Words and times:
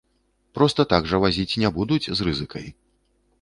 Проста 0.57 0.85
так 0.93 1.03
жа 1.11 1.19
вазіць 1.25 1.59
не 1.65 1.69
будуць 1.77 2.01
з 2.17 2.29
рызыкай. 2.29 2.67